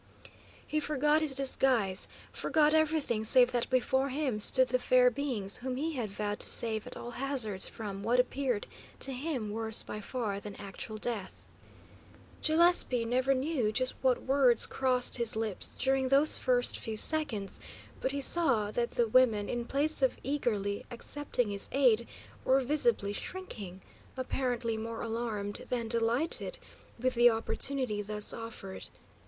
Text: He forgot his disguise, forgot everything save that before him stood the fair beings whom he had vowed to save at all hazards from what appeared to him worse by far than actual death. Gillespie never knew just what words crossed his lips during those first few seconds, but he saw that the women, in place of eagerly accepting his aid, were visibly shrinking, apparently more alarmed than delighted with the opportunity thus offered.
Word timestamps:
He 0.65 0.79
forgot 0.79 1.21
his 1.21 1.35
disguise, 1.35 2.07
forgot 2.31 2.73
everything 2.73 3.23
save 3.23 3.51
that 3.51 3.69
before 3.69 4.09
him 4.09 4.39
stood 4.39 4.69
the 4.69 4.79
fair 4.79 5.11
beings 5.11 5.57
whom 5.57 5.75
he 5.75 5.93
had 5.93 6.09
vowed 6.09 6.39
to 6.39 6.49
save 6.49 6.87
at 6.87 6.97
all 6.97 7.11
hazards 7.11 7.67
from 7.67 8.01
what 8.01 8.19
appeared 8.19 8.65
to 9.01 9.13
him 9.13 9.51
worse 9.51 9.83
by 9.83 10.01
far 10.01 10.39
than 10.39 10.55
actual 10.55 10.97
death. 10.97 11.47
Gillespie 12.43 13.05
never 13.05 13.35
knew 13.35 13.71
just 13.71 13.93
what 14.01 14.23
words 14.23 14.65
crossed 14.65 15.17
his 15.17 15.35
lips 15.35 15.75
during 15.75 16.07
those 16.07 16.35
first 16.35 16.79
few 16.79 16.97
seconds, 16.97 17.59
but 17.99 18.11
he 18.11 18.21
saw 18.21 18.71
that 18.71 18.89
the 18.89 19.07
women, 19.07 19.47
in 19.47 19.65
place 19.65 20.01
of 20.01 20.17
eagerly 20.23 20.83
accepting 20.89 21.51
his 21.51 21.69
aid, 21.71 22.07
were 22.43 22.59
visibly 22.59 23.13
shrinking, 23.13 23.81
apparently 24.17 24.77
more 24.77 25.03
alarmed 25.03 25.63
than 25.69 25.87
delighted 25.87 26.57
with 26.97 27.13
the 27.13 27.29
opportunity 27.29 28.01
thus 28.01 28.33
offered. 28.33 28.87